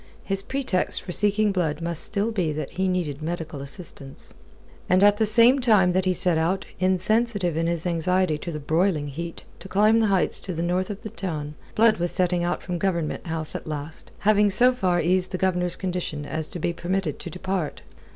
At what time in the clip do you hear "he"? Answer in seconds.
2.71-2.87, 6.05-6.13